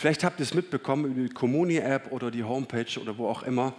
[0.00, 3.74] Vielleicht habt ihr es mitbekommen über die Community-App oder die Homepage oder wo auch immer.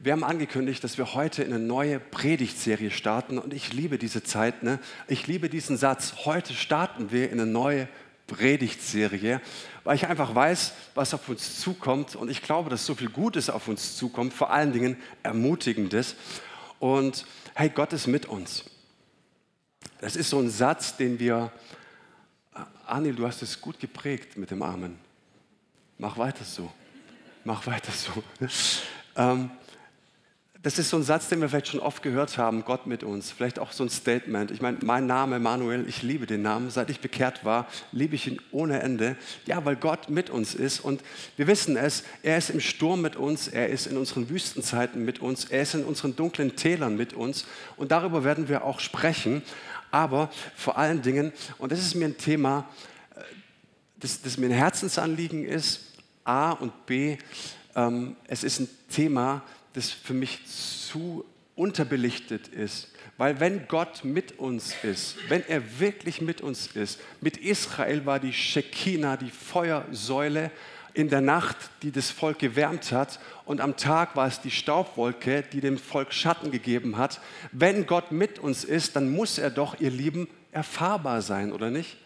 [0.00, 4.64] Wir haben angekündigt, dass wir heute eine neue Predigtserie starten und ich liebe diese Zeit.
[4.64, 4.80] Ne?
[5.06, 6.24] Ich liebe diesen Satz.
[6.24, 7.86] Heute starten wir in eine neue
[8.26, 9.40] Predigtserie,
[9.84, 13.48] weil ich einfach weiß, was auf uns zukommt und ich glaube, dass so viel Gutes
[13.48, 16.16] auf uns zukommt, vor allen Dingen Ermutigendes.
[16.80, 17.24] Und
[17.54, 18.64] hey, Gott ist mit uns.
[20.00, 21.52] Das ist so ein Satz, den wir,
[22.86, 25.09] Anil, du hast es gut geprägt mit dem Amen.
[26.00, 26.70] Mach weiter so.
[27.44, 28.10] Mach weiter so.
[29.16, 29.50] ähm,
[30.62, 33.30] das ist so ein Satz, den wir vielleicht schon oft gehört haben, Gott mit uns.
[33.30, 34.50] Vielleicht auch so ein Statement.
[34.50, 36.70] Ich meine, mein Name Manuel, ich liebe den Namen.
[36.70, 39.16] Seit ich bekehrt war, liebe ich ihn ohne Ende.
[39.44, 40.80] Ja, weil Gott mit uns ist.
[40.80, 41.02] Und
[41.36, 45.18] wir wissen es, er ist im Sturm mit uns, er ist in unseren Wüstenzeiten mit
[45.18, 47.44] uns, er ist in unseren dunklen Tälern mit uns.
[47.76, 49.42] Und darüber werden wir auch sprechen.
[49.90, 52.66] Aber vor allen Dingen, und das ist mir ein Thema,
[53.16, 53.20] äh,
[53.98, 55.89] das, das mir ein Herzensanliegen ist,
[56.24, 57.16] A und B,
[57.74, 62.88] ähm, es ist ein Thema, das für mich zu unterbelichtet ist.
[63.18, 68.18] Weil wenn Gott mit uns ist, wenn er wirklich mit uns ist, mit Israel war
[68.18, 70.50] die Shekinah, die Feuersäule
[70.94, 75.44] in der Nacht, die das Volk gewärmt hat, und am Tag war es die Staubwolke,
[75.52, 77.20] die dem Volk Schatten gegeben hat.
[77.52, 81.96] Wenn Gott mit uns ist, dann muss er doch, ihr Lieben, erfahrbar sein, oder nicht?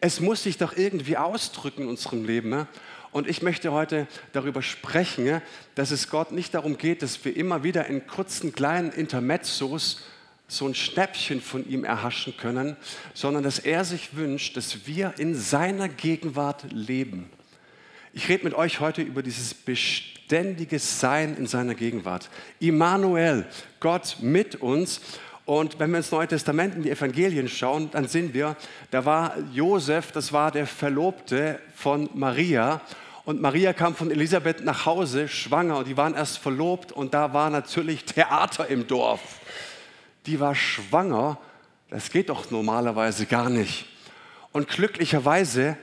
[0.00, 2.48] Es muss sich doch irgendwie ausdrücken in unserem Leben.
[2.48, 2.66] Ne?
[3.12, 5.42] Und ich möchte heute darüber sprechen,
[5.74, 10.02] dass es Gott nicht darum geht, dass wir immer wieder in kurzen kleinen Intermezzos
[10.46, 12.76] so ein Schnäppchen von ihm erhaschen können,
[13.14, 17.30] sondern dass er sich wünscht, dass wir in seiner Gegenwart leben.
[18.12, 22.28] Ich rede mit euch heute über dieses beständige Sein in seiner Gegenwart.
[22.58, 23.46] Immanuel,
[23.78, 25.00] Gott mit uns.
[25.50, 28.54] Und wenn wir ins Neue Testament in die Evangelien schauen, dann sehen wir,
[28.92, 32.80] da war Josef, das war der Verlobte von Maria.
[33.24, 36.92] Und Maria kam von Elisabeth nach Hause, schwanger, und die waren erst verlobt.
[36.92, 39.40] Und da war natürlich Theater im Dorf.
[40.26, 41.36] Die war schwanger.
[41.88, 43.86] Das geht doch normalerweise gar nicht.
[44.52, 45.76] Und glücklicherweise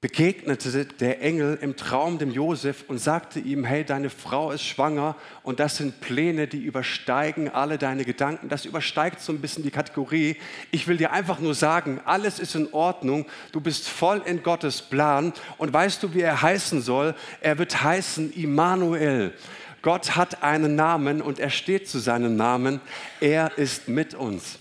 [0.00, 5.16] begegnete der Engel im Traum dem Josef und sagte ihm, hey, deine Frau ist schwanger
[5.42, 8.48] und das sind Pläne, die übersteigen alle deine Gedanken.
[8.48, 10.36] Das übersteigt so ein bisschen die Kategorie.
[10.70, 13.26] Ich will dir einfach nur sagen, alles ist in Ordnung.
[13.50, 17.16] Du bist voll in Gottes Plan und weißt du, wie er heißen soll?
[17.40, 19.34] Er wird heißen Immanuel.
[19.82, 22.80] Gott hat einen Namen und er steht zu seinem Namen.
[23.20, 24.60] Er ist mit uns.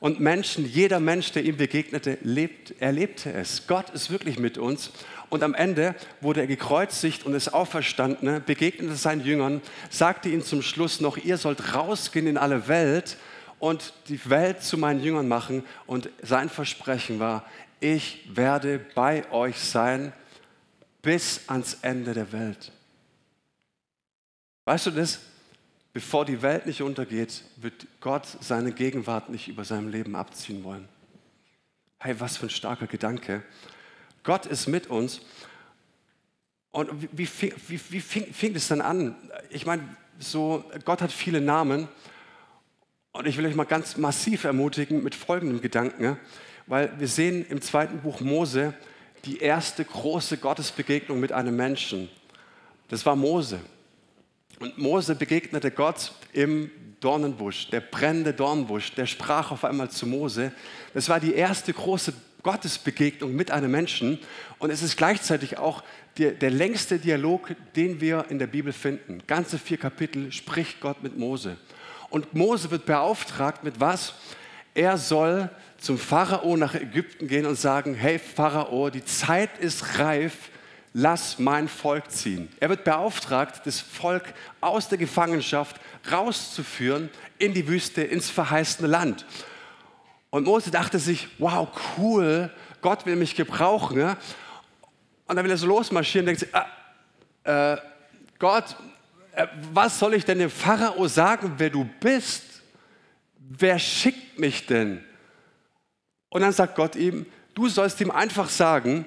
[0.00, 3.66] Und Menschen, jeder Mensch, der ihm begegnete, lebt, erlebte es.
[3.66, 4.92] Gott ist wirklich mit uns.
[5.28, 9.60] Und am Ende wurde er gekreuzigt und ist auferstanden, begegnete seinen Jüngern,
[9.90, 13.16] sagte ihnen zum Schluss noch, ihr sollt rausgehen in alle Welt
[13.58, 15.64] und die Welt zu meinen Jüngern machen.
[15.86, 17.44] Und sein Versprechen war,
[17.80, 20.12] ich werde bei euch sein
[21.02, 22.72] bis ans Ende der Welt.
[24.64, 25.20] Weißt du das?
[25.92, 30.88] Bevor die Welt nicht untergeht, wird Gott seine Gegenwart nicht über seinem Leben abziehen wollen.
[31.98, 33.42] Hey, was für ein starker Gedanke.
[34.22, 35.20] Gott ist mit uns.
[36.70, 39.16] Und wie, wie, fing, wie, wie fing, fing dann an?
[39.50, 39.82] Ich meine,
[40.18, 41.88] so, Gott hat viele Namen.
[43.12, 46.18] Und ich will euch mal ganz massiv ermutigen mit folgendem Gedanken,
[46.66, 48.74] weil wir sehen im zweiten Buch Mose
[49.24, 52.08] die erste große Gottesbegegnung mit einem Menschen.
[52.88, 53.60] Das war Mose.
[54.60, 56.70] Und Mose begegnete Gott im
[57.00, 60.52] Dornenbusch, der brennende Dornenbusch, der sprach auf einmal zu Mose.
[60.94, 64.18] Das war die erste große Gottesbegegnung mit einem Menschen
[64.58, 65.84] und es ist gleichzeitig auch
[66.18, 69.22] der, der längste Dialog, den wir in der Bibel finden.
[69.26, 71.56] Ganze vier Kapitel spricht Gott mit Mose.
[72.10, 74.14] Und Mose wird beauftragt mit was?
[74.74, 80.50] Er soll zum Pharao nach Ägypten gehen und sagen, hey Pharao, die Zeit ist reif,
[80.98, 82.48] lass mein Volk ziehen.
[82.58, 85.76] Er wird beauftragt, das Volk aus der Gefangenschaft
[86.10, 89.24] rauszuführen in die Wüste, ins verheißene Land.
[90.30, 92.50] Und Mose dachte sich, wow, cool,
[92.80, 94.00] Gott will mich gebrauchen.
[94.00, 94.16] Ja?
[95.26, 97.76] Und dann will er so losmarschieren und denkt sich, ah, äh,
[98.40, 98.76] Gott,
[99.32, 102.42] äh, was soll ich denn dem Pharao sagen, wer du bist?
[103.38, 105.04] Wer schickt mich denn?
[106.28, 107.24] Und dann sagt Gott ihm,
[107.54, 109.06] du sollst ihm einfach sagen,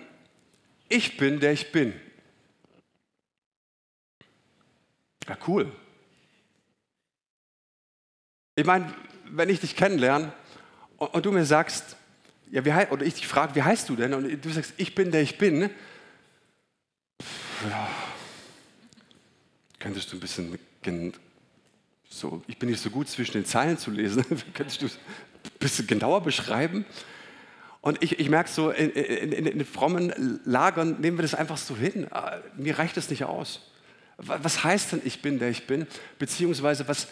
[0.92, 1.94] ich bin, der ich bin.
[5.28, 5.72] Ja, cool.
[8.56, 8.94] Ich meine,
[9.26, 10.34] wenn ich dich kennenlerne
[10.98, 11.96] und, und, du mir sagst,
[12.52, 14.14] ja, wie, oder ich dich frage, wie heißt du denn?
[14.14, 15.70] Und du sagst, ich bin, der ich bin.
[17.70, 17.90] Ja,
[19.80, 20.58] könntest du ein bisschen
[22.10, 24.92] so, ich bin nicht so gut zwischen den Zeilen zu lesen, könntest du ein
[25.60, 26.86] bisschen genauer beschreiben?
[27.82, 31.76] Und ich, ich merke so, in, in, in, frommen Lagern nehmen wir das einfach so
[31.76, 32.08] hin.
[32.12, 33.60] Ah, mir reicht das nicht aus.
[34.18, 35.88] Was heißt denn, ich bin, der ich bin?
[36.20, 37.08] Beziehungsweise, was,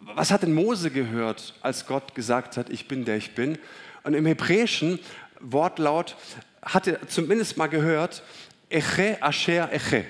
[0.00, 3.58] was hat denn Mose gehört, als Gott gesagt hat, ich bin, der ich bin?
[4.02, 4.98] Und im hebräischen
[5.40, 6.16] Wortlaut
[6.60, 8.22] hat er zumindest mal gehört,
[8.68, 10.04] Eche Asher Eche.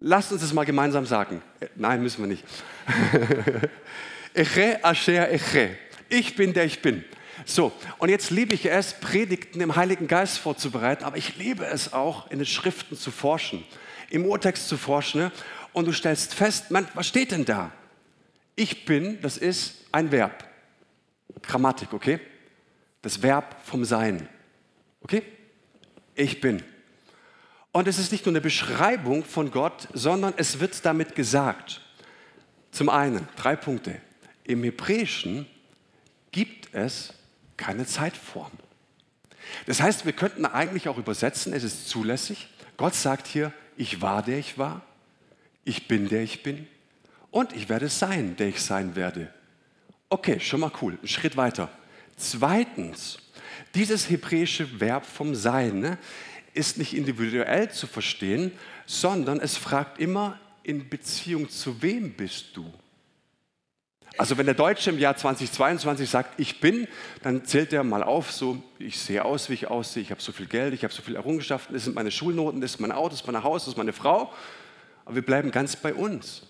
[0.00, 1.42] Lasst uns das mal gemeinsam sagen.
[1.60, 2.44] Äh, nein, müssen wir nicht.
[4.34, 5.76] Eche Asher Eche.
[6.08, 7.04] Ich bin, der ich bin.
[7.44, 11.92] So, und jetzt liebe ich es, Predigten im Heiligen Geist vorzubereiten, aber ich liebe es
[11.92, 13.64] auch, in den Schriften zu forschen,
[14.10, 15.22] im Urtext zu forschen.
[15.22, 15.32] Ne?
[15.72, 17.70] Und du stellst fest, man, was steht denn da?
[18.56, 20.44] Ich bin, das ist ein Verb.
[21.42, 22.20] Grammatik, okay?
[23.02, 24.28] Das Verb vom Sein.
[25.02, 25.22] Okay?
[26.14, 26.62] Ich bin.
[27.72, 31.80] Und es ist nicht nur eine Beschreibung von Gott, sondern es wird damit gesagt.
[32.70, 34.00] Zum einen, drei Punkte.
[34.44, 35.46] Im Hebräischen
[36.30, 37.12] gibt es
[37.56, 38.52] keine Zeitform.
[39.66, 42.48] Das heißt, wir könnten eigentlich auch übersetzen, es ist zulässig.
[42.76, 44.82] Gott sagt hier, ich war der ich war,
[45.64, 46.66] ich bin der ich bin
[47.30, 49.32] und ich werde sein, der ich sein werde.
[50.08, 51.68] Okay, schon mal cool, ein Schritt weiter.
[52.16, 53.18] Zweitens,
[53.74, 55.98] dieses hebräische Verb vom Sein ne,
[56.52, 58.52] ist nicht individuell zu verstehen,
[58.86, 62.72] sondern es fragt immer, in Beziehung zu wem bist du?
[64.16, 66.86] Also wenn der Deutsche im Jahr 2022 sagt, ich bin,
[67.22, 70.30] dann zählt er mal auf, so, ich sehe aus, wie ich aussehe, ich habe so
[70.30, 73.10] viel Geld, ich habe so viele Errungenschaften, das sind meine Schulnoten, das ist mein Auto,
[73.10, 74.32] das ist mein Haus, das ist meine Frau.
[75.04, 76.42] Aber wir bleiben ganz bei uns.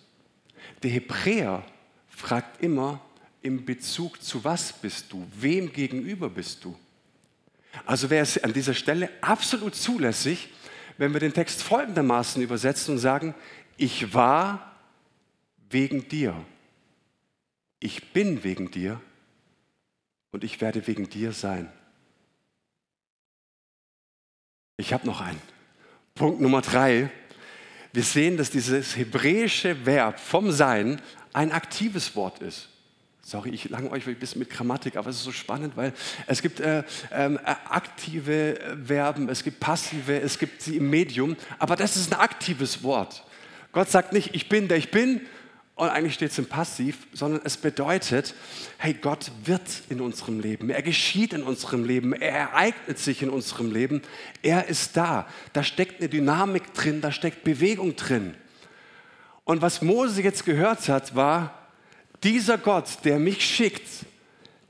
[0.83, 1.65] Der Hebräer
[2.09, 3.01] fragt immer,
[3.41, 5.27] in Bezug zu was bist du?
[5.39, 6.77] Wem gegenüber bist du?
[7.87, 10.51] Also wäre es an dieser Stelle absolut zulässig,
[10.99, 13.35] wenn wir den Text folgendermaßen übersetzen und sagen,
[13.77, 14.77] ich war
[15.71, 16.35] wegen dir
[17.85, 18.99] ich bin wegen dir
[20.31, 21.71] und ich werde wegen dir sein.
[24.79, 25.41] Ich habe noch einen.
[26.15, 27.11] Punkt Nummer drei.
[27.93, 31.01] Wir sehen, dass dieses hebräische Verb vom Sein
[31.35, 32.71] ein aktives Wort ist.
[33.21, 35.93] Sorry, ich lange euch ein bisschen mit Grammatik, aber es ist so spannend, weil
[36.27, 41.37] es gibt äh, ähm, äh, aktive Verben, es gibt passive, es gibt sie im Medium,
[41.59, 43.25] aber das ist ein aktives Wort.
[43.73, 45.21] Gott sagt nicht, ich bin der ich bin,
[45.77, 48.35] und eigentlich steht es im Passiv, sondern es bedeutet,
[48.79, 53.31] hey, Gott wird in unserem Leben, er geschieht in unserem Leben, er ereignet sich in
[53.31, 54.03] unserem Leben,
[54.43, 55.27] er ist da.
[55.53, 58.35] Da steckt eine Dynamik drin, da steckt Bewegung drin.
[59.43, 61.69] Und was Mose jetzt gehört hat, war,
[62.23, 63.89] dieser Gott, der mich schickt,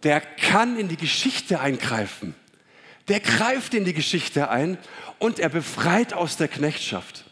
[0.05, 2.35] der kann in die Geschichte eingreifen.
[3.09, 4.79] Der greift in die Geschichte ein
[5.19, 7.25] und er befreit aus der Knechtschaft.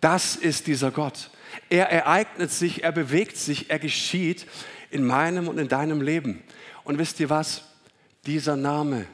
[0.00, 1.30] Das ist dieser Gott.
[1.68, 4.46] Er ereignet sich, er bewegt sich, er geschieht
[4.90, 6.42] in meinem und in deinem Leben.
[6.84, 7.64] Und wisst ihr was?
[8.26, 9.06] Dieser Name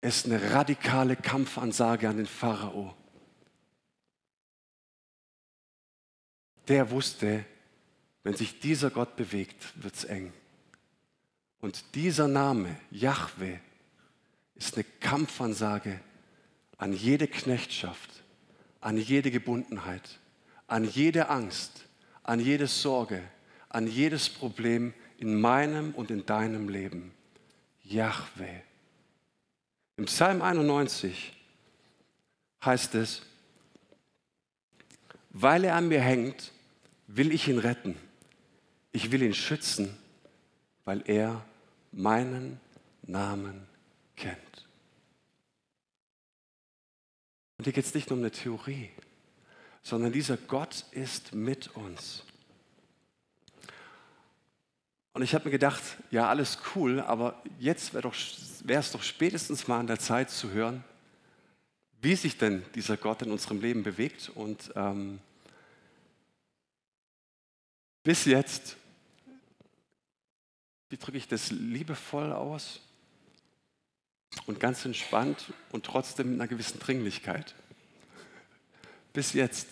[0.00, 2.94] ist eine radikale Kampfansage an den Pharao.
[6.68, 7.44] Der wusste,
[8.22, 10.32] wenn sich dieser Gott bewegt, wird es eng.
[11.60, 13.58] Und dieser Name, Yahweh,
[14.54, 16.00] ist eine Kampfansage
[16.76, 18.22] an jede Knechtschaft,
[18.80, 20.17] an jede Gebundenheit
[20.68, 21.84] an jede Angst,
[22.22, 23.22] an jede Sorge,
[23.70, 27.12] an jedes Problem in meinem und in deinem Leben.
[27.82, 28.60] Yahweh.
[29.96, 31.32] Im Psalm 91
[32.64, 33.22] heißt es,
[35.30, 36.52] weil er an mir hängt,
[37.06, 37.96] will ich ihn retten.
[38.92, 39.96] Ich will ihn schützen,
[40.84, 41.44] weil er
[41.92, 42.60] meinen
[43.02, 43.66] Namen
[44.16, 44.68] kennt.
[47.56, 48.90] Und hier geht es nicht nur um eine Theorie
[49.82, 52.24] sondern dieser Gott ist mit uns.
[55.12, 58.12] Und ich habe mir gedacht, ja, alles cool, aber jetzt wäre
[58.80, 60.84] es doch spätestens mal an der Zeit zu hören,
[62.00, 64.30] wie sich denn dieser Gott in unserem Leben bewegt.
[64.34, 65.18] Und ähm,
[68.04, 68.76] bis jetzt,
[70.88, 72.80] wie drücke ich das liebevoll aus
[74.46, 77.54] und ganz entspannt und trotzdem mit einer gewissen Dringlichkeit
[79.18, 79.66] bis jetzt,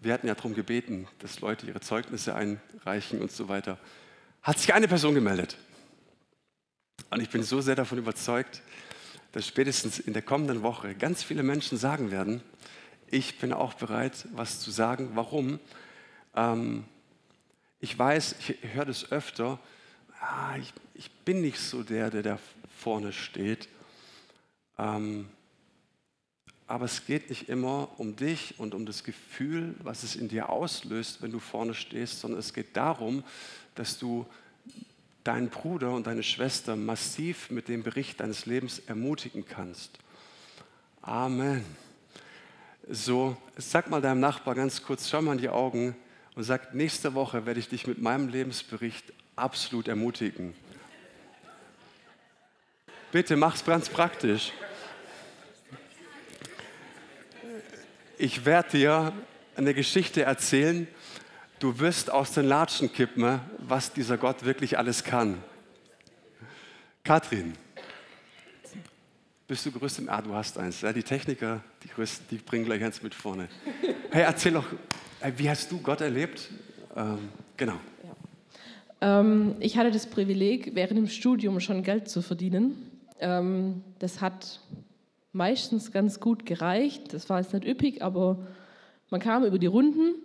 [0.00, 3.76] wir hatten ja darum gebeten, dass Leute ihre Zeugnisse einreichen und so weiter,
[4.40, 5.58] hat sich eine Person gemeldet.
[7.10, 8.62] Und ich bin so sehr davon überzeugt,
[9.32, 12.40] dass spätestens in der kommenden Woche ganz viele Menschen sagen werden,
[13.08, 15.10] ich bin auch bereit, was zu sagen.
[15.14, 15.58] Warum?
[16.36, 16.84] Ähm,
[17.80, 19.58] ich weiß, ich höre das öfter,
[20.20, 22.38] ah, ich, ich, bin nicht so der, der da
[22.78, 23.68] vorne steht.
[24.78, 25.28] Ähm,
[26.68, 30.50] aber es geht nicht immer um dich und um das Gefühl, was es in dir
[30.50, 33.24] auslöst, wenn du vorne stehst, sondern es geht darum,
[33.74, 34.26] dass du
[35.24, 39.98] deinen Bruder und deine Schwester massiv mit dem Bericht deines Lebens ermutigen kannst.
[41.00, 41.64] Amen.
[42.86, 45.96] So, sag mal deinem Nachbar ganz kurz, schau mal in die Augen
[46.34, 50.54] und sag, nächste Woche werde ich dich mit meinem Lebensbericht absolut ermutigen.
[53.10, 54.52] Bitte mach's ganz praktisch.
[58.20, 59.12] Ich werde dir
[59.54, 60.88] eine Geschichte erzählen.
[61.60, 65.38] Du wirst aus den Latschen kippen, was dieser Gott wirklich alles kann.
[67.04, 67.52] Katrin,
[69.46, 70.02] bist du größte?
[70.08, 70.80] Ah, du hast eins.
[70.80, 73.48] Ja, die Techniker, die, größten, die bringen gleich eins mit vorne.
[74.10, 74.66] Hey, erzähl doch,
[75.36, 76.50] wie hast du Gott erlebt?
[76.96, 77.78] Ähm, genau.
[79.00, 79.20] Ja.
[79.20, 82.90] Ähm, ich hatte das Privileg, während dem Studium schon Geld zu verdienen.
[83.20, 84.60] Ähm, das hat
[85.38, 87.14] meistens ganz gut gereicht.
[87.14, 88.38] Das war jetzt nicht üppig, aber
[89.08, 90.16] man kam über die Runden.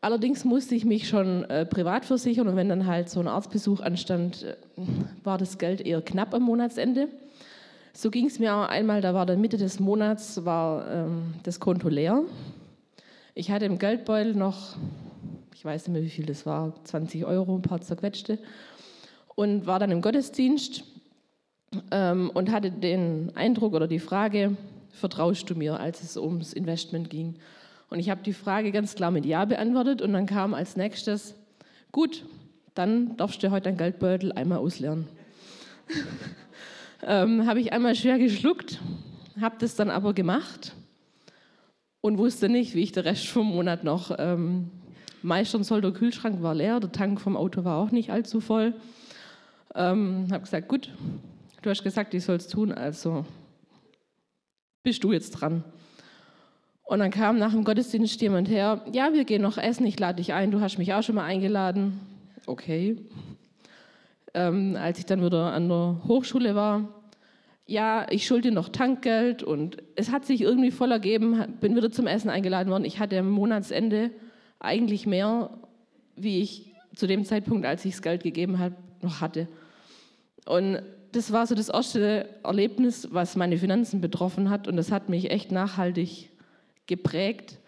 [0.00, 3.80] Allerdings musste ich mich schon äh, privat versichern und wenn dann halt so ein Arztbesuch
[3.80, 4.56] anstand, äh,
[5.24, 7.08] war das Geld eher knapp am Monatsende.
[7.92, 11.58] So ging es mir auch einmal, da war dann Mitte des Monats war ähm, das
[11.58, 12.22] Konto leer.
[13.34, 14.76] Ich hatte im Geldbeutel noch,
[15.54, 18.38] ich weiß nicht mehr wie viel das war, 20 Euro, ein paar zerquetschte
[19.34, 20.84] und war dann im Gottesdienst
[21.90, 24.56] ähm, und hatte den Eindruck oder die Frage,
[24.92, 27.36] vertraust du mir, als es ums Investment ging?
[27.90, 31.34] Und ich habe die Frage ganz klar mit Ja beantwortet und dann kam als nächstes,
[31.92, 32.24] gut,
[32.74, 35.06] dann darfst du heute dein Geldbeutel einmal ausleeren.
[37.06, 38.80] ähm, habe ich einmal schwer geschluckt,
[39.40, 40.74] habe das dann aber gemacht
[42.00, 44.70] und wusste nicht, wie ich den Rest vom Monat noch ähm,
[45.22, 45.80] meistern soll.
[45.80, 48.74] Der Kühlschrank war leer, der Tank vom Auto war auch nicht allzu voll.
[49.74, 50.90] Ähm, habe gesagt, gut,
[51.64, 53.24] Du hast gesagt, ich soll es tun, also
[54.82, 55.64] bist du jetzt dran.
[56.82, 60.16] Und dann kam nach dem Gottesdienst jemand her, ja, wir gehen noch essen, ich lade
[60.16, 62.00] dich ein, du hast mich auch schon mal eingeladen.
[62.44, 62.98] Okay.
[64.34, 66.86] Ähm, als ich dann wieder an der Hochschule war,
[67.64, 72.06] ja, ich schulde noch Tankgeld und es hat sich irgendwie voll ergeben, bin wieder zum
[72.06, 72.84] Essen eingeladen worden.
[72.84, 74.10] Ich hatte am Monatsende
[74.60, 75.48] eigentlich mehr,
[76.14, 79.48] wie ich zu dem Zeitpunkt, als ich das Geld gegeben habe, noch hatte.
[80.44, 80.82] Und
[81.14, 84.66] das war so das erste Erlebnis, was meine Finanzen betroffen hat.
[84.66, 86.30] Und das hat mich echt nachhaltig
[86.86, 87.58] geprägt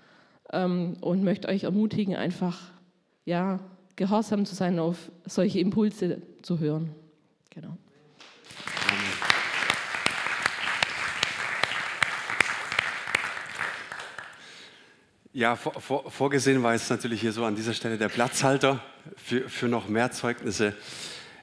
[0.52, 2.58] ähm, und möchte euch ermutigen, einfach
[3.24, 3.60] ja,
[3.94, 6.90] gehorsam zu sein, auf solche Impulse zu hören.
[7.50, 7.76] Genau.
[15.32, 18.80] Ja, vor, vor, vorgesehen war jetzt natürlich hier so an dieser Stelle der Platzhalter
[19.16, 20.74] für, für noch mehr Zeugnisse.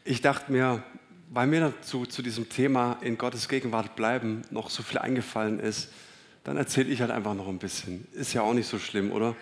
[0.04, 0.84] Ich dachte mir,
[1.34, 5.92] weil mir dazu zu diesem Thema in Gottes Gegenwart bleiben noch so viel eingefallen ist,
[6.44, 8.08] dann erzähle ich halt einfach noch ein bisschen.
[8.12, 9.36] Ist ja auch nicht so schlimm, oder?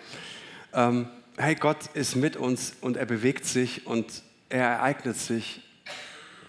[0.72, 1.06] Ähm,
[1.36, 5.60] hey, Gott ist mit uns und er bewegt sich und er ereignet sich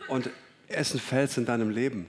[0.07, 0.29] und
[0.67, 2.07] er ist ein Fels in deinem Leben.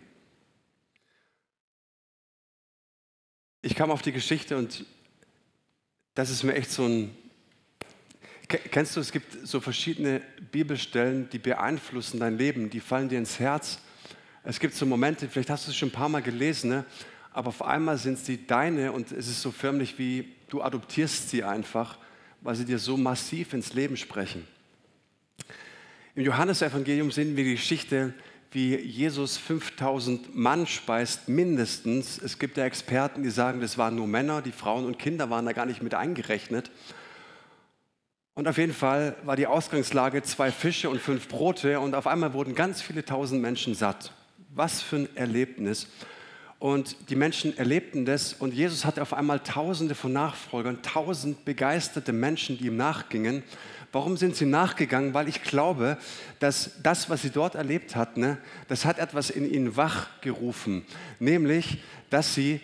[3.63, 4.87] Ich kam auf die Geschichte und
[6.15, 7.17] das ist mir echt so ein
[8.49, 10.21] Kennst du, es gibt so verschiedene
[10.53, 13.79] Bibelstellen, die beeinflussen dein Leben, die fallen dir ins Herz.
[14.43, 16.85] Es gibt so Momente, vielleicht hast du es schon ein paar Mal gelesen, ne?
[17.33, 21.43] aber auf einmal sind sie deine und es ist so förmlich wie du adoptierst sie
[21.43, 21.99] einfach,
[22.43, 24.47] weil sie dir so massiv ins Leben sprechen.
[26.15, 28.13] Im Johannesevangelium sehen wir die Geschichte,
[28.53, 32.19] wie Jesus 5000 Mann speist, mindestens.
[32.19, 35.47] Es gibt ja Experten, die sagen, das waren nur Männer, die Frauen und Kinder waren
[35.47, 36.71] da gar nicht mit eingerechnet.
[38.37, 42.33] Und auf jeden Fall war die Ausgangslage zwei Fische und fünf Brote und auf einmal
[42.33, 44.11] wurden ganz viele tausend Menschen satt.
[44.53, 45.87] Was für ein Erlebnis.
[46.59, 52.13] Und die Menschen erlebten das und Jesus hatte auf einmal tausende von Nachfolgern, tausend begeisterte
[52.13, 53.45] Menschen, die ihm nachgingen.
[53.93, 55.15] Warum sind sie nachgegangen?
[55.15, 55.97] Weil ich glaube,
[56.41, 60.85] dass das, was sie dort erlebt hatten, ne, das hat etwas in ihnen wachgerufen.
[61.21, 61.79] Nämlich,
[62.11, 62.61] dass sie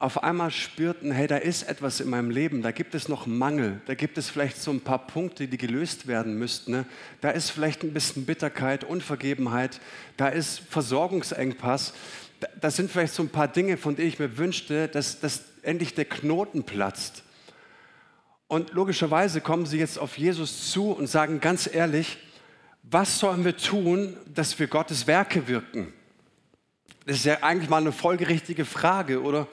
[0.00, 3.80] auf einmal spürten, hey, da ist etwas in meinem Leben, da gibt es noch Mangel,
[3.86, 6.70] da gibt es vielleicht so ein paar Punkte, die gelöst werden müssten.
[6.70, 6.86] Ne?
[7.20, 9.80] Da ist vielleicht ein bisschen Bitterkeit, Unvergebenheit,
[10.16, 11.94] da ist Versorgungsengpass,
[12.60, 15.94] da sind vielleicht so ein paar Dinge, von denen ich mir wünschte, dass, dass endlich
[15.94, 17.24] der Knoten platzt.
[18.46, 22.18] Und logischerweise kommen sie jetzt auf Jesus zu und sagen ganz ehrlich,
[22.84, 25.92] was sollen wir tun, dass wir Gottes Werke wirken?
[27.08, 29.48] Das ist ja eigentlich mal eine folgerichtige Frage, oder?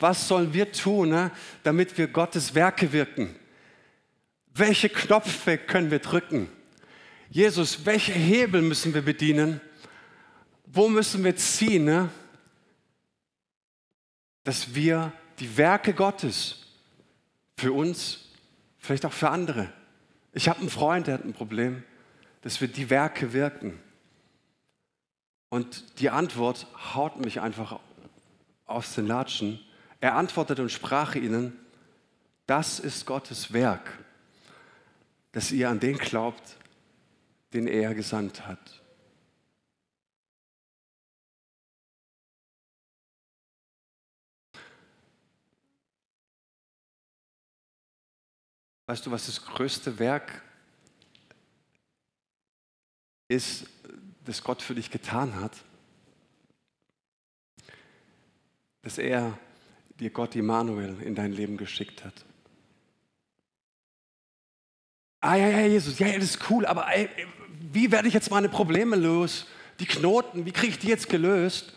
[0.00, 1.30] was sollen wir tun, ne,
[1.62, 3.34] damit wir Gottes Werke wirken?
[4.54, 6.50] Welche Knöpfe können wir drücken?
[7.30, 9.60] Jesus, welche Hebel müssen wir bedienen?
[10.66, 12.10] Wo müssen wir ziehen, ne?
[14.44, 16.66] dass wir die Werke Gottes
[17.56, 18.28] für uns,
[18.78, 19.72] vielleicht auch für andere.
[20.34, 21.82] Ich habe einen Freund, der hat ein Problem.
[22.42, 23.80] dass wir die Werke wirken.
[25.50, 27.80] Und die Antwort haut mich einfach
[28.66, 29.60] aus den Latschen.
[30.00, 31.58] Er antwortete und sprach ihnen,
[32.46, 33.98] das ist Gottes Werk,
[35.32, 36.56] dass ihr an den glaubt,
[37.52, 38.82] den er gesandt hat.
[48.86, 50.42] Weißt du, was das größte Werk
[53.28, 53.66] ist,
[54.28, 55.52] das Gott für dich getan hat?
[58.82, 59.38] Dass er
[59.98, 62.12] dir Gott Immanuel in dein Leben geschickt hat.
[65.20, 67.08] Ah ja, ja, Jesus, ja, ja, das ist cool, aber ey,
[67.72, 69.46] wie werde ich jetzt meine Probleme los?
[69.80, 71.72] Die Knoten, wie kriege ich die jetzt gelöst?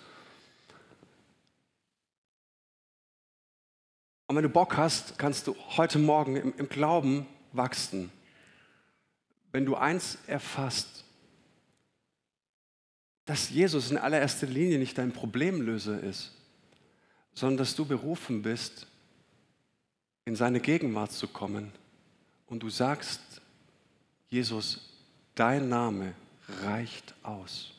[4.27, 8.11] Und wenn du Bock hast, kannst du heute Morgen im, im Glauben wachsen.
[9.51, 11.05] Wenn du eins erfasst,
[13.25, 16.31] dass Jesus in allererster Linie nicht dein Problemlöser ist,
[17.33, 18.87] sondern dass du berufen bist,
[20.25, 21.71] in seine Gegenwart zu kommen
[22.47, 23.21] und du sagst,
[24.27, 24.89] Jesus,
[25.35, 26.13] dein Name
[26.63, 27.71] reicht aus.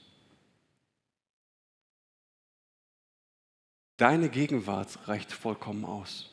[3.97, 6.31] Deine Gegenwart reicht vollkommen aus.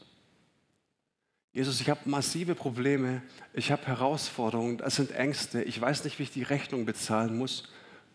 [1.52, 3.22] Jesus, ich habe massive Probleme,
[3.54, 7.68] ich habe Herausforderungen, das sind Ängste, ich weiß nicht, wie ich die Rechnung bezahlen muss.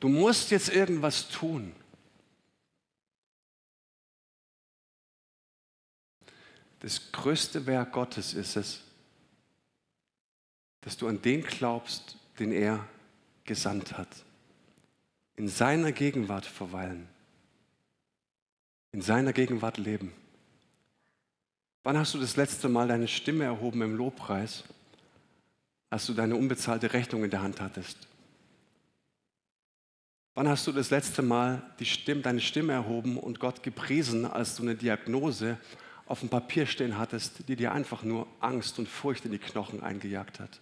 [0.05, 1.73] Du musst jetzt irgendwas tun.
[6.81, 8.81] Das größte Werk Gottes ist es,
[10.83, 12.87] dass du an den glaubst, den er
[13.45, 14.11] gesandt hat.
[15.37, 17.09] In seiner Gegenwart verweilen.
[18.93, 20.13] In seiner Gegenwart leben.
[21.83, 24.65] Wann hast du das letzte Mal deine Stimme erhoben im Lobpreis,
[25.89, 28.07] als du deine unbezahlte Rechnung in der Hand hattest?
[30.35, 34.65] Wann hast du das letzte Mal Stimme, deine Stimme erhoben und Gott gepriesen, als du
[34.65, 35.59] eine Diagnose
[36.07, 39.83] auf dem Papier stehen hattest, die dir einfach nur Angst und Furcht in die Knochen
[39.83, 40.61] eingejagt hat?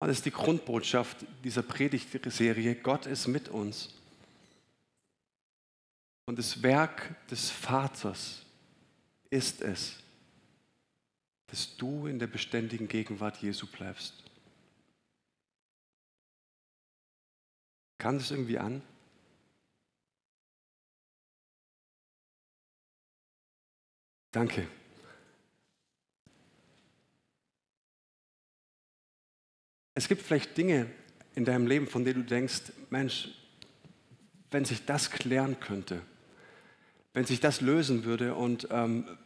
[0.00, 2.74] Das ist die Grundbotschaft dieser Predigtserie.
[2.74, 3.90] Gott ist mit uns.
[6.24, 8.44] Und das Werk des Vaters
[9.28, 9.96] ist es,
[11.48, 14.29] dass du in der beständigen Gegenwart Jesu bleibst.
[18.00, 18.82] Kam das irgendwie an?
[24.32, 24.66] Danke.
[29.92, 30.86] Es gibt vielleicht Dinge
[31.34, 33.28] in deinem Leben, von denen du denkst, Mensch,
[34.50, 36.00] wenn sich das klären könnte,
[37.12, 38.34] wenn sich das lösen würde.
[38.34, 39.18] Und ähm,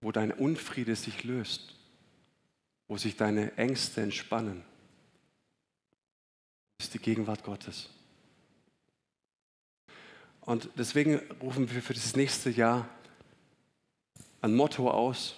[0.00, 1.74] wo dein Unfriede sich löst,
[2.88, 4.62] wo sich deine Ängste entspannen,
[6.78, 7.90] ist die Gegenwart Gottes.
[10.42, 12.88] Und deswegen rufen wir für das nächste Jahr
[14.42, 15.34] ein Motto aus.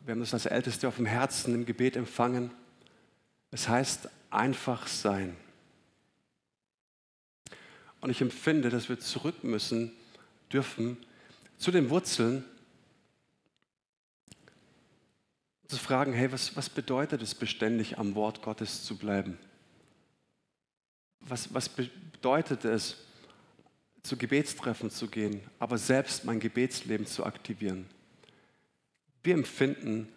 [0.00, 2.50] Wir haben das als Älteste auf dem Herzen im Gebet empfangen.
[3.50, 5.36] Es heißt einfach sein.
[8.00, 9.92] Und ich empfinde, dass wir zurück müssen
[10.52, 10.96] dürfen
[11.58, 12.44] zu den Wurzeln
[15.68, 19.38] zu fragen, hey, was, was bedeutet es beständig am Wort Gottes zu bleiben?
[21.20, 22.96] Was, was bedeutet es,
[24.02, 27.86] zu Gebetstreffen zu gehen, aber selbst mein Gebetsleben zu aktivieren?
[29.22, 30.08] Wir empfinden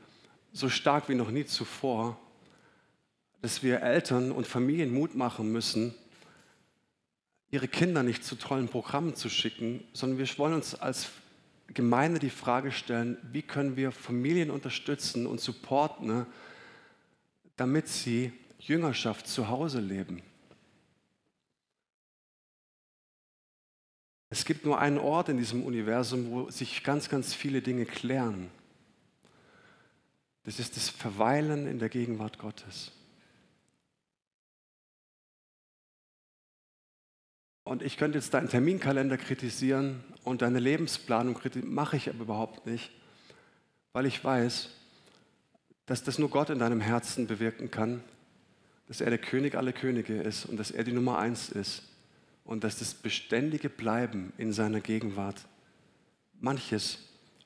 [0.52, 2.20] so stark wie noch nie zuvor,
[3.42, 5.94] dass wir Eltern und Familien Mut machen müssen,
[7.52, 11.10] ihre Kinder nicht zu tollen Programmen zu schicken, sondern wir wollen uns als
[11.68, 16.26] Gemeinde die Frage stellen, wie können wir Familien unterstützen und supporten,
[17.56, 20.22] damit sie Jüngerschaft zu Hause leben.
[24.30, 28.50] Es gibt nur einen Ort in diesem Universum, wo sich ganz, ganz viele Dinge klären.
[30.43, 32.91] Das ist das Verweilen in der Gegenwart Gottes.
[37.63, 42.65] Und ich könnte jetzt deinen Terminkalender kritisieren und deine Lebensplanung kritisieren, mache ich aber überhaupt
[42.65, 42.91] nicht,
[43.93, 44.69] weil ich weiß,
[45.86, 48.03] dass das nur Gott in deinem Herzen bewirken kann,
[48.88, 51.84] dass er der König aller Könige ist und dass er die Nummer eins ist
[52.43, 55.45] und dass das beständige Bleiben in seiner Gegenwart
[56.41, 56.99] manches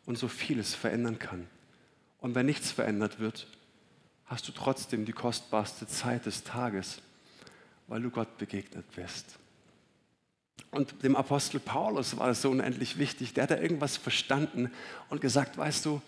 [0.05, 1.47] und so vieles verändern kann.
[2.19, 3.47] Und wenn nichts verändert wird,
[4.25, 6.99] hast du trotzdem die kostbarste Zeit des Tages,
[7.88, 9.38] weil du Gott begegnet bist.
[10.71, 13.34] Und dem Apostel Paulus war es so unendlich wichtig.
[13.34, 14.71] Der hat da irgendwas verstanden
[15.10, 16.01] und gesagt, weißt du,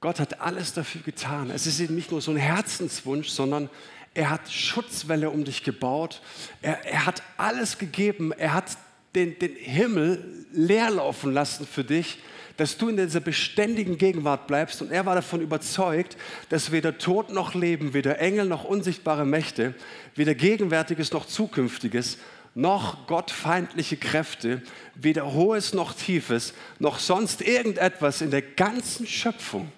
[0.00, 1.50] Gott hat alles dafür getan.
[1.50, 3.68] Es ist eben nicht nur so ein Herzenswunsch, sondern
[4.14, 6.22] er hat Schutzwelle um dich gebaut.
[6.62, 8.32] Er, er hat alles gegeben.
[8.32, 8.78] Er hat
[9.14, 12.18] den, den Himmel leerlaufen lassen für dich,
[12.56, 14.82] dass du in dieser beständigen Gegenwart bleibst.
[14.82, 16.16] Und er war davon überzeugt,
[16.48, 19.74] dass weder Tod noch Leben, weder Engel noch unsichtbare Mächte,
[20.14, 22.18] weder Gegenwärtiges noch Zukünftiges,
[22.54, 24.62] noch gottfeindliche Kräfte,
[24.94, 29.72] weder Hohes noch Tiefes, noch sonst irgendetwas in der ganzen Schöpfung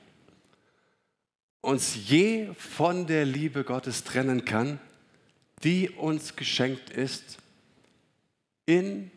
[1.66, 4.78] uns je von der Liebe Gottes trennen kann,
[5.64, 7.38] die uns geschenkt ist
[8.66, 9.10] in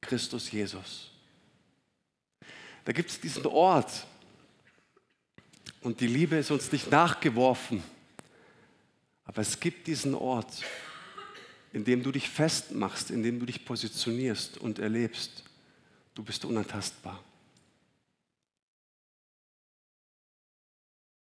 [0.00, 1.09] Christus Jesus.
[2.84, 4.06] Da gibt es diesen Ort
[5.82, 7.82] und die Liebe ist uns nicht nachgeworfen,
[9.24, 10.64] aber es gibt diesen Ort,
[11.72, 15.44] in dem du dich festmachst, in dem du dich positionierst und erlebst,
[16.14, 17.22] du bist unantastbar.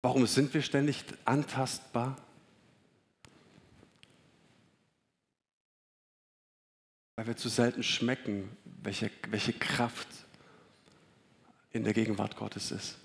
[0.02, 2.18] Warum sind wir ständig antastbar?
[7.16, 8.50] Weil wir zu selten schmecken,
[8.82, 10.08] welche, welche Kraft
[11.72, 12.98] in der Gegenwart Gottes ist.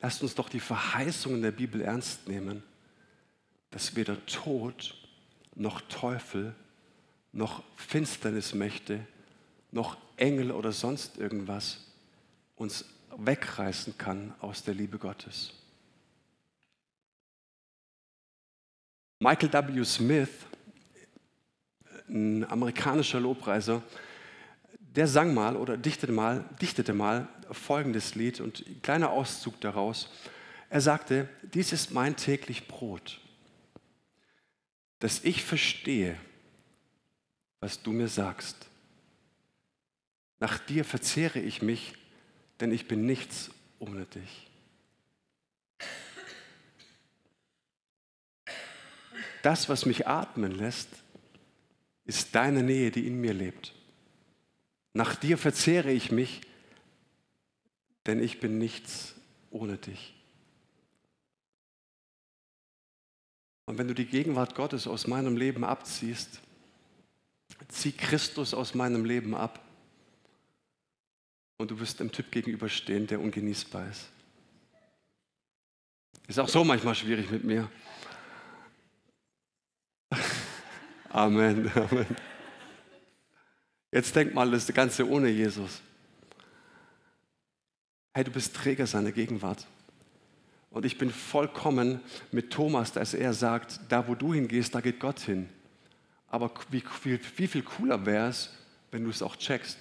[0.00, 2.62] Lasst uns doch die Verheißungen der Bibel ernst nehmen,
[3.70, 4.94] dass weder Tod
[5.54, 6.54] noch Teufel
[7.32, 9.06] noch Finsternismächte
[9.70, 11.86] noch Engel oder sonst irgendwas
[12.56, 12.84] uns
[13.16, 15.52] wegreißen kann aus der Liebe Gottes.
[19.20, 19.84] Michael W.
[19.84, 20.30] Smith,
[22.08, 23.82] ein amerikanischer Lobpreiser,
[24.98, 30.10] der sang mal oder dichtete mal, dichtete mal folgendes Lied und ein kleiner Auszug daraus.
[30.68, 33.20] Er sagte, dies ist mein täglich Brot,
[34.98, 36.18] dass ich verstehe,
[37.60, 38.66] was du mir sagst.
[40.40, 41.94] Nach dir verzehre ich mich
[42.60, 44.50] denn ich bin nichts ohne dich.
[49.42, 50.88] Das, was mich atmen lässt,
[52.04, 53.77] ist deine Nähe, die in mir lebt.
[54.98, 56.40] Nach dir verzehre ich mich,
[58.06, 59.14] denn ich bin nichts
[59.52, 60.12] ohne dich.
[63.66, 66.40] Und wenn du die Gegenwart Gottes aus meinem Leben abziehst,
[67.68, 69.64] zieh Christus aus meinem Leben ab
[71.58, 74.08] und du wirst einem Typ gegenüberstehen, der ungenießbar ist.
[76.26, 77.70] Ist auch so manchmal schwierig mit mir.
[81.10, 82.16] Amen, Amen.
[83.90, 85.80] Jetzt denk mal, das Ganze ohne Jesus.
[88.12, 89.66] Hey, du bist Träger seiner Gegenwart.
[90.70, 95.00] Und ich bin vollkommen mit Thomas, dass er sagt, da wo du hingehst, da geht
[95.00, 95.48] Gott hin.
[96.26, 98.50] Aber wie, wie, wie viel cooler wäre es,
[98.90, 99.78] wenn du es auch checkst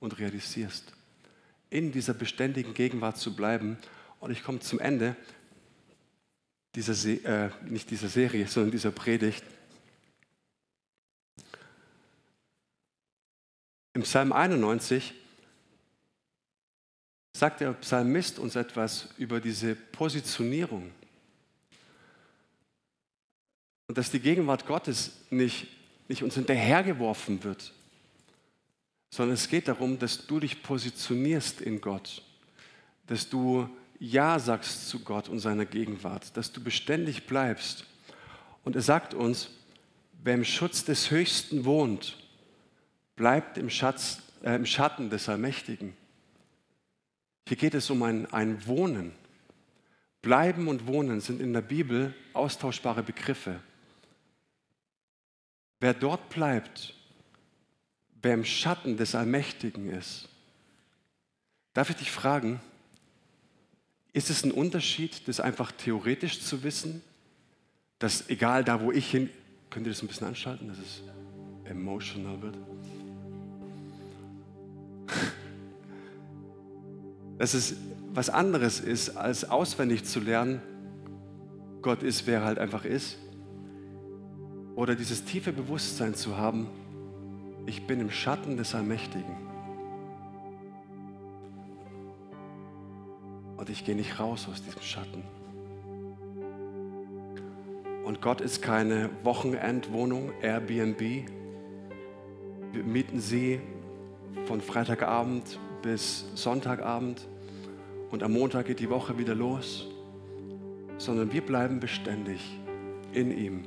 [0.00, 0.92] und realisierst
[1.68, 3.76] in dieser beständigen Gegenwart zu bleiben.
[4.20, 5.16] Und ich komme zum Ende
[6.74, 9.42] dieser, Se äh, nicht dieser Serie, sondern dieser Predigt.
[13.94, 15.14] Im Psalm 91
[17.32, 20.90] sagt der Psalmist uns etwas über diese Positionierung.
[23.86, 25.68] Und dass die Gegenwart Gottes nicht,
[26.08, 27.72] nicht uns hinterhergeworfen wird,
[29.10, 32.22] sondern es geht darum, dass du dich positionierst in Gott,
[33.06, 33.68] dass du
[34.00, 37.86] Ja sagst zu Gott und seiner Gegenwart, dass du beständig bleibst.
[38.64, 39.50] Und er sagt uns,
[40.24, 42.23] wer im Schutz des Höchsten wohnt,
[43.16, 45.94] bleibt im, Schatz, äh, im Schatten des Allmächtigen.
[47.46, 49.12] Hier geht es um ein, ein Wohnen.
[50.22, 53.60] Bleiben und Wohnen sind in der Bibel austauschbare Begriffe.
[55.80, 56.94] Wer dort bleibt,
[58.22, 60.28] wer im Schatten des Allmächtigen ist.
[61.74, 62.60] Darf ich dich fragen,
[64.14, 67.02] ist es ein Unterschied, das einfach theoretisch zu wissen,
[67.98, 69.28] dass egal da, wo ich hin,
[69.68, 71.02] könnt ihr das ein bisschen anschalten, dass es
[71.64, 72.56] emotional wird?
[77.38, 77.76] Dass es
[78.12, 80.62] was anderes ist, als auswendig zu lernen,
[81.82, 83.18] Gott ist, wer er halt einfach ist.
[84.76, 86.68] Oder dieses tiefe Bewusstsein zu haben,
[87.66, 89.36] ich bin im Schatten des Allmächtigen.
[93.56, 95.22] Und ich gehe nicht raus aus diesem Schatten.
[98.04, 101.00] Und Gott ist keine Wochenendwohnung, Airbnb.
[102.72, 103.60] Wir mieten sie
[104.46, 107.26] von Freitagabend bis Sonntagabend
[108.10, 109.86] und am Montag geht die Woche wieder los,
[110.98, 112.40] sondern wir bleiben beständig
[113.12, 113.64] in ihm.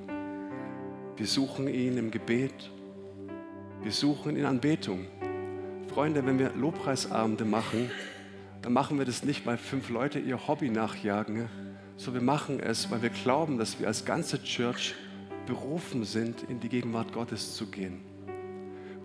[1.16, 2.72] Wir suchen ihn im Gebet,
[3.82, 5.08] wir suchen ihn in Anbetung.
[5.94, 7.90] Freunde, wenn wir Lobpreisabende machen,
[8.62, 11.50] dann machen wir das nicht, weil fünf Leute ihr Hobby nachjagen,
[11.96, 14.94] sondern wir machen es, weil wir glauben, dass wir als ganze Church
[15.46, 18.02] berufen sind, in die Gegenwart Gottes zu gehen.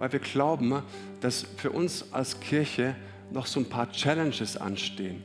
[0.03, 0.83] Weil wir glauben,
[1.21, 2.97] dass für uns als Kirche
[3.31, 5.23] noch so ein paar Challenges anstehen.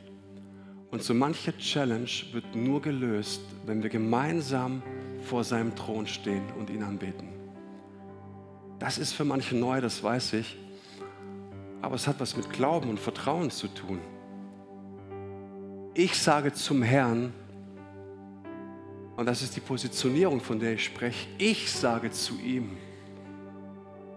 [0.92, 4.80] Und so manche Challenge wird nur gelöst, wenn wir gemeinsam
[5.24, 7.26] vor seinem Thron stehen und ihn anbeten.
[8.78, 10.56] Das ist für manche neu, das weiß ich.
[11.82, 13.98] Aber es hat was mit Glauben und Vertrauen zu tun.
[15.94, 17.32] Ich sage zum Herrn,
[19.16, 22.76] und das ist die Positionierung, von der ich spreche, ich sage zu ihm,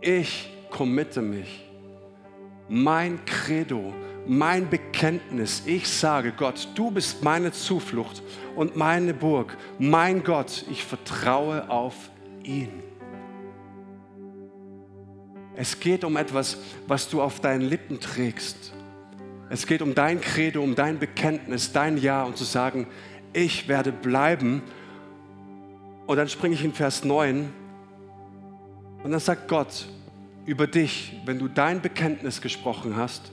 [0.02, 1.66] ich committe mich.
[2.68, 3.94] Mein Credo,
[4.26, 5.64] mein Bekenntnis.
[5.66, 8.24] Ich sage, Gott, du bist meine Zuflucht
[8.56, 9.58] und meine Burg.
[9.78, 12.10] Mein Gott, ich vertraue auf
[12.44, 12.72] ihn.
[15.56, 18.74] Es geht um etwas, was du auf deinen Lippen trägst.
[19.50, 22.88] Es geht um dein Credo, um dein Bekenntnis, dein Ja und zu sagen,
[23.34, 24.64] ich werde bleiben.
[26.08, 27.54] Und dann springe ich in Vers 9
[29.04, 29.88] und dann sagt Gott
[30.46, 33.32] über dich, wenn du dein Bekenntnis gesprochen hast,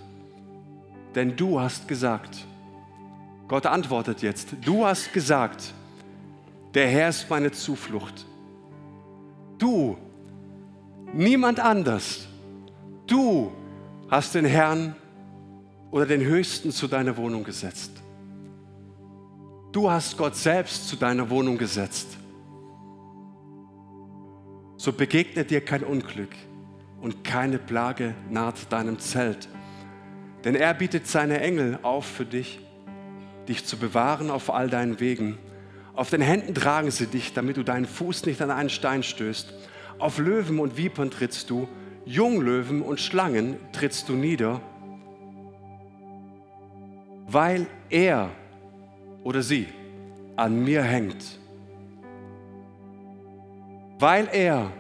[1.15, 2.47] denn du hast gesagt,
[3.49, 5.73] Gott antwortet jetzt, du hast gesagt,
[6.75, 8.27] der Herr ist meine Zuflucht.
[9.57, 9.97] Du,
[11.13, 12.29] niemand anders,
[13.07, 13.51] du
[14.11, 14.95] hast den Herrn
[15.91, 17.91] oder den Höchsten zu deiner Wohnung gesetzt.
[19.73, 22.17] Du hast Gott selbst zu deiner Wohnung gesetzt.
[24.79, 26.31] So begegnet dir kein Unglück
[27.01, 29.49] und keine Plage naht deinem Zelt.
[30.45, 32.61] Denn er bietet seine Engel auf für dich,
[33.49, 35.37] dich zu bewahren auf all deinen Wegen.
[35.95, 39.53] Auf den Händen tragen sie dich, damit du deinen Fuß nicht an einen Stein stößt.
[39.99, 41.69] Auf Löwen und Vipern trittst du,
[42.05, 44.61] Junglöwen und Schlangen trittst du nieder,
[47.27, 48.31] weil er
[49.25, 49.67] oder sie
[50.37, 51.41] an mir hängt.
[53.99, 54.73] Weil er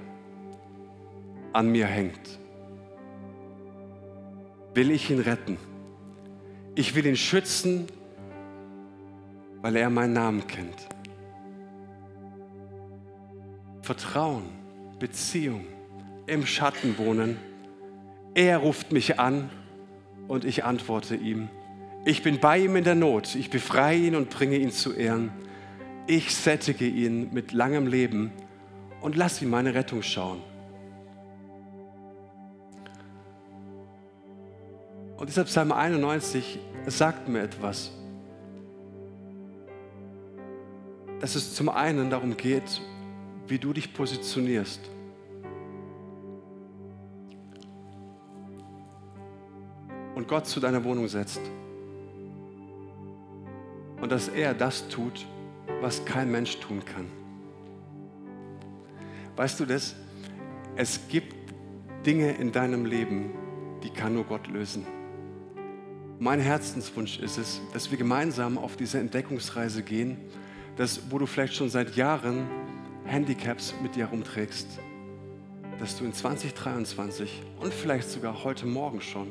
[1.52, 2.38] an mir hängt
[4.78, 5.58] will ich ihn retten.
[6.76, 7.88] Ich will ihn schützen,
[9.60, 10.86] weil er meinen Namen kennt.
[13.82, 14.44] Vertrauen,
[15.00, 15.64] Beziehung,
[16.28, 17.38] im Schatten wohnen.
[18.34, 19.50] Er ruft mich an
[20.28, 21.48] und ich antworte ihm.
[22.04, 23.34] Ich bin bei ihm in der Not.
[23.34, 25.32] Ich befreie ihn und bringe ihn zu Ehren.
[26.06, 28.30] Ich sättige ihn mit langem Leben
[29.00, 30.42] und lass ihn meine Rettung schauen.
[35.16, 37.90] Und deshalb Psalm 91 sagt mir etwas.
[41.20, 42.80] Dass es zum einen darum geht,
[43.48, 44.80] wie du dich positionierst.
[50.14, 51.40] Und Gott zu deiner Wohnung setzt.
[54.00, 55.26] Und dass er das tut,
[55.80, 57.17] was kein Mensch tun kann.
[59.38, 59.94] Weißt du das?
[60.74, 61.32] Es gibt
[62.04, 63.30] Dinge in deinem Leben,
[63.84, 64.84] die kann nur Gott lösen.
[66.18, 70.16] Mein Herzenswunsch ist es, dass wir gemeinsam auf diese Entdeckungsreise gehen,
[70.74, 72.48] dass, wo du vielleicht schon seit Jahren
[73.04, 74.66] Handicaps mit dir herumträgst,
[75.78, 79.28] dass du in 2023 und vielleicht sogar heute Morgen schon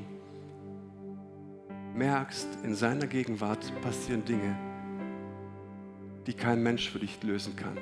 [1.95, 4.57] merkst, in seiner Gegenwart passieren Dinge,
[6.27, 7.77] die kein Mensch für dich lösen kann.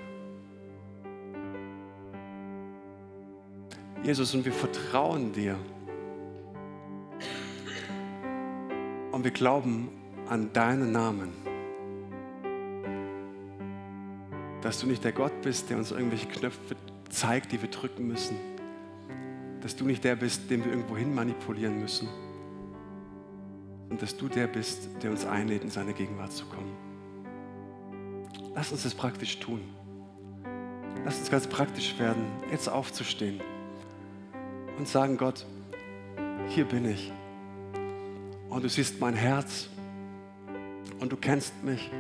[4.06, 5.58] Jesus, und wir vertrauen dir.
[9.12, 9.90] Und wir glauben
[10.30, 11.30] an deinen Namen.
[14.62, 16.76] Dass du nicht der Gott bist, der uns irgendwelche Knöpfe
[17.10, 18.38] zeigt, die wir drücken müssen.
[19.62, 22.08] Dass du nicht der bist, den wir irgendwo hin manipulieren müssen.
[23.90, 26.76] Und dass du der bist, der uns einlädt, in seine Gegenwart zu kommen.
[28.54, 29.62] Lass uns das praktisch tun.
[31.04, 33.42] Lass uns ganz praktisch werden, jetzt aufzustehen
[34.78, 35.46] und sagen, Gott,
[36.50, 37.12] hier bin ich.
[38.50, 39.70] Und du siehst mein Herz
[41.00, 41.92] und du kennst mich.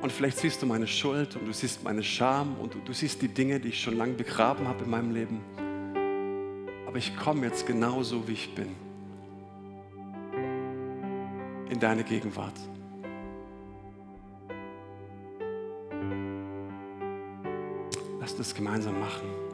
[0.00, 3.22] Und vielleicht siehst du meine Schuld und du siehst meine Scham und du, du siehst
[3.22, 5.40] die Dinge, die ich schon lange begraben habe in meinem Leben.
[6.86, 8.68] Aber ich komme jetzt genauso, wie ich bin.
[11.70, 12.54] In deine Gegenwart.
[18.20, 19.51] Lass das gemeinsam machen.